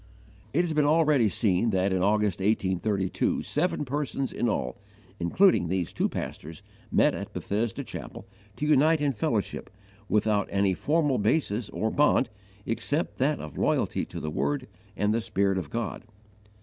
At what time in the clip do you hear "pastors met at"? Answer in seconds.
6.09-7.33